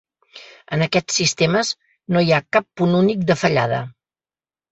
[0.77, 1.69] En aquests sistemes
[2.15, 3.83] no hi ha cap punt únic de fallada.